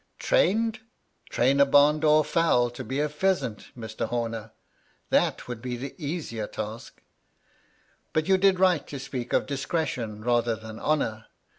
[0.31, 0.79] "Trained!
[1.29, 4.07] Train a bam door fowl to be a pheasant, Mr.
[4.07, 4.51] Hor er 1
[5.11, 7.03] That would be the easier task.
[8.11, 11.27] But you did right to speak of discretion rather than honour.